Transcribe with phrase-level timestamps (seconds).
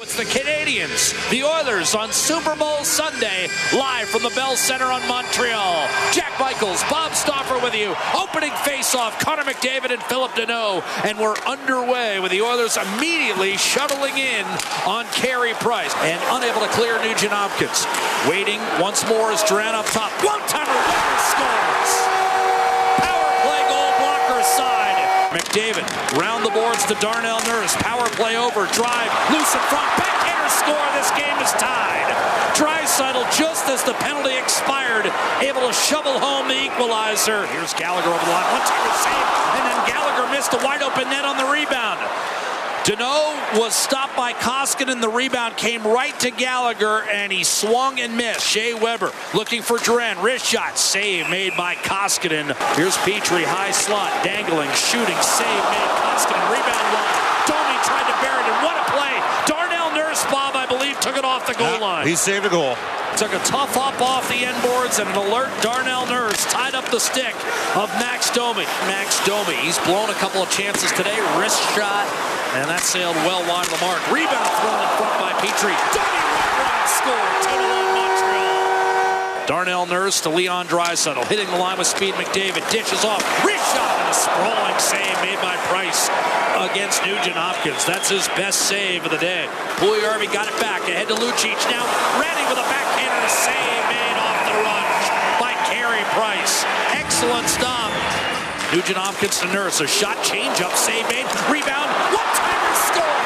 [0.00, 3.46] It's the Canadiens, the Oilers on Super Bowl Sunday,
[3.76, 5.86] live from the Bell Center on Montreal.
[6.12, 7.94] Jack Michaels, Bob Stauffer with you.
[8.16, 10.82] Opening face-off, Connor McDavid and Phillip Danault.
[11.04, 14.46] And we're underway with the Oilers immediately shuttling in
[14.86, 15.94] on Carey Price.
[15.98, 17.84] And unable to clear Nugent Hopkins.
[18.26, 20.10] Waiting once more is Drouin up top.
[20.24, 21.92] One-timer, Weber scores!
[22.96, 25.12] Power play goal blocker side.
[25.32, 25.88] McDavid
[26.20, 27.72] round the boards to Darnell Nurse.
[27.80, 28.68] Power play over.
[28.76, 29.10] Drive.
[29.32, 29.88] Loose in front.
[29.96, 30.86] Backhander score.
[30.92, 32.12] This game is tied.
[32.52, 35.08] Draisaitl just as the penalty expired.
[35.40, 37.48] Able to shovel home the equalizer.
[37.48, 38.48] Here's Gallagher over the line.
[38.52, 39.26] One timer save.
[39.56, 41.98] And then Gallagher missed a wide open net on the rebound.
[42.84, 45.00] Danault was stopped by Koskinen.
[45.00, 48.44] The rebound came right to Gallagher, and he swung and missed.
[48.44, 50.20] Shea Weber looking for Drouin.
[50.20, 50.76] Wrist shot.
[50.76, 52.56] Save made by Koskinen.
[52.74, 53.44] Here's Petry.
[53.44, 54.10] High slot.
[54.24, 54.70] Dangling.
[54.74, 55.14] Shooting.
[55.22, 55.90] Save made.
[56.02, 56.42] Koskinen.
[56.50, 57.06] Rebound one.
[57.46, 59.14] Domi tried to bury it, and what a play.
[59.46, 62.04] Darnell Nurse, Bob, I believe, took it off the goal line.
[62.06, 62.74] He saved a goal.
[63.16, 66.88] Took a tough hop off the end boards and an alert Darnell Nurse tied up
[66.90, 67.34] the stick
[67.76, 68.64] of Max Domi.
[68.88, 71.14] Max Domi, he's blown a couple of chances today.
[71.38, 72.08] Wrist shot,
[72.58, 74.00] and that sailed well wide of the mark.
[74.10, 75.76] Rebound thrown in front by Petry.
[75.94, 76.32] Domi
[76.88, 77.28] score.
[77.42, 77.58] 2
[77.94, 78.11] Montreal.
[79.52, 81.28] Darnell Nurse to Leon Draisaitl.
[81.28, 82.16] Hitting the line with speed.
[82.16, 83.20] McDavid dishes off.
[83.44, 86.08] Wrist shot and a sprawling save made by Price
[86.72, 87.84] against Nugent Hopkins.
[87.84, 89.44] That's his best save of the day.
[89.76, 90.88] Puljujarvi got it back.
[90.88, 91.60] Ahead to Lucic.
[91.68, 91.84] Now
[92.16, 93.12] ready with a backhander.
[93.12, 94.88] A save made off the run
[95.36, 96.64] by Carey Price.
[96.96, 97.92] Excellent stop.
[98.72, 99.84] Nugent Hopkins to Nurse.
[99.84, 100.72] A shot change up.
[100.80, 101.28] Save made.
[101.52, 101.92] Rebound.
[102.08, 103.20] One timer score.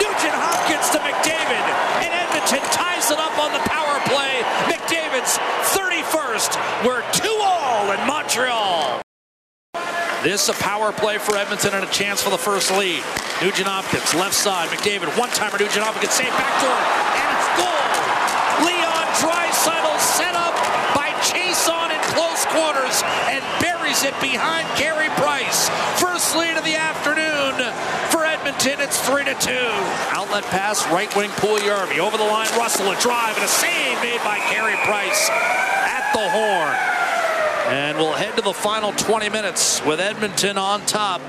[0.00, 1.64] Nugent Hopkins to McDavid.
[2.00, 4.40] And Edmonton ties it up on the power play.
[4.72, 5.36] McDavid's
[5.72, 6.84] 31st.
[6.84, 9.00] We're 2 all in Montreal.
[10.24, 13.04] This a power play for Edmonton and a chance for the first lead.
[13.44, 14.72] Nugent Hopkins, left side.
[14.72, 15.60] McDavid, one-timer.
[15.60, 16.80] Nugent Hopkins, save back backdoor,
[17.20, 17.84] and it's goal.
[18.64, 20.56] Leon Draisaitl set up
[20.96, 25.68] by Chiasson in close quarters and buries it behind Carey Price.
[26.00, 27.60] First lead of the afternoon
[28.08, 28.80] for Edmonton.
[28.80, 29.68] It's three to two.
[30.08, 32.48] Outlet pass, right wing Puljujarvi over the line.
[32.56, 35.28] Russell a drive and a save made by Carey Price
[35.84, 37.03] at the horn.
[37.66, 41.22] And we'll head to the final 20 minutes with Edmonton on top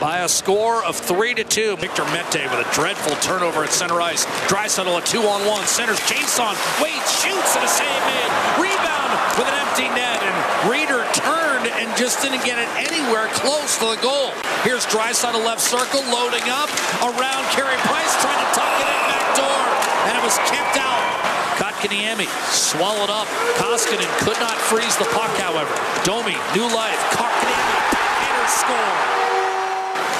[0.00, 1.76] by a score of 3 to 2.
[1.78, 4.24] Victor Mete with a dreadful turnover at center ice.
[4.46, 5.66] Draisaitl a 2 on 1.
[5.66, 8.30] Centers Jason Wade shoots and a save made.
[8.62, 10.22] Rebound with an empty net.
[10.22, 10.36] And
[10.70, 14.45] Rieder turned and just didn't get it anywhere close to the goal.
[14.66, 16.66] Here's Draisaitl left circle loading up
[16.98, 19.62] around Carey Price trying to tuck it in back door.
[20.10, 21.06] And it was kept out.
[21.54, 23.30] Kotkaniemi swallowed up.
[23.62, 25.70] Koskinen could not freeze the puck, however.
[26.02, 26.98] Domi, new life.
[27.14, 28.94] Kotkaniemi, backhander score.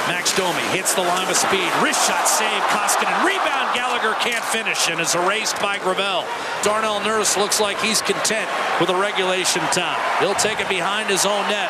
[0.06, 1.66] Max Domi hits the line with speed.
[1.82, 2.62] Wrist shot save.
[2.70, 3.74] Koskinen rebound.
[3.74, 6.22] Gallagher can't finish and is erased by Gravel.
[6.62, 9.98] Darnell Nurse looks like he's content with a regulation time.
[10.20, 11.68] He'll take it behind his own net.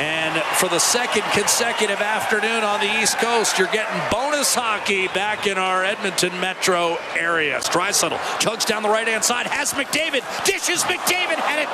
[0.00, 5.46] And for the second consecutive afternoon on the East Coast, you're getting bonus hockey back
[5.46, 7.60] in our Edmonton metro area.
[7.60, 11.68] Draisaitl chugs down the right-hand side, has McDavid, dishes McDavid, and it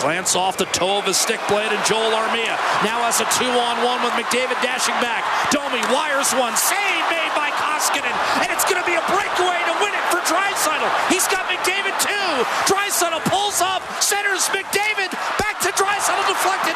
[0.00, 2.56] glance off the toe of his stick blade, and Joel Armia
[2.88, 5.22] now has a two-on-one with McDavid dashing back.
[5.52, 9.74] Domi wires one, save made by Koskinen, and it's going to be a breakaway to
[9.78, 10.88] win it for Draisaitl.
[11.12, 12.32] He's got McDavid too.
[12.64, 16.74] Draisaitl pulls up, centers McDavid, back to Draisaitl deflected.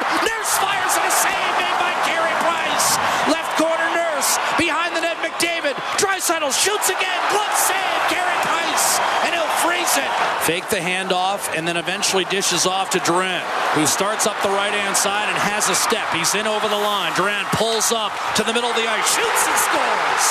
[6.37, 10.11] Draisaitl shoots again, glove save, Carey Price, and he'll freeze it.
[10.45, 13.41] Fake the handoff and then eventually dishes off to Drouin,
[13.73, 16.05] who starts up the right-hand side and has a step.
[16.13, 17.13] He's in over the line.
[17.13, 20.27] Drouin pulls up to the middle of the ice, shoots and scores.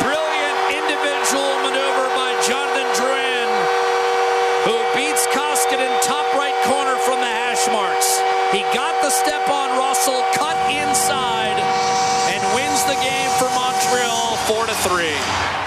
[0.00, 3.50] Brilliant individual maneuver by Jonathan Drouin,
[4.64, 8.16] who beats Koskinen top right corner from the hash marks.
[8.48, 11.60] He got the step on Russell, cut inside,
[12.28, 15.65] and wins the game for Montreal 4 to 3.